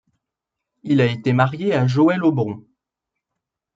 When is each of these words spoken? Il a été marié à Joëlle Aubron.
Il 0.81 0.99
a 0.99 1.05
été 1.05 1.31
marié 1.31 1.75
à 1.75 1.85
Joëlle 1.85 2.23
Aubron. 2.25 2.65